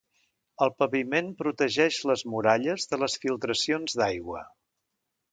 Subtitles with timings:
[0.65, 4.41] El paviment protegeix les muralles de les filtracions d'aigua.